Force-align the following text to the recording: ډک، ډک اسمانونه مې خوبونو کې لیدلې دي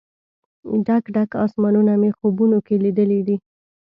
ډک، 0.85 1.03
ډک 1.15 1.31
اسمانونه 1.45 1.93
مې 2.01 2.09
خوبونو 2.17 2.57
کې 2.65 2.75
لیدلې 2.83 3.19
دي 3.27 3.37